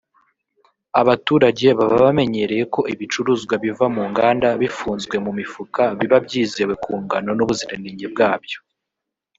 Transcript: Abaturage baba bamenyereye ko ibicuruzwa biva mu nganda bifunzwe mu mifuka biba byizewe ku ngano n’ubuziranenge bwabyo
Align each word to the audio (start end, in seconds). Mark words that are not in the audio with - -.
Abaturage 1.01 1.67
baba 1.79 1.97
bamenyereye 2.05 2.63
ko 2.73 2.81
ibicuruzwa 2.93 3.53
biva 3.63 3.85
mu 3.95 4.03
nganda 4.09 4.47
bifunzwe 4.61 5.15
mu 5.25 5.31
mifuka 5.39 5.81
biba 5.99 6.17
byizewe 6.25 6.73
ku 6.83 6.91
ngano 7.03 7.31
n’ubuziranenge 7.37 8.07
bwabyo 8.13 8.59